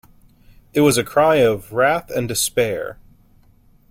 It 0.73 0.81
was 0.81 0.97
a 0.97 1.03
cry 1.03 1.35
of 1.35 1.73
wrath 1.73 2.09
and 2.09 2.27
despair. 2.27 2.97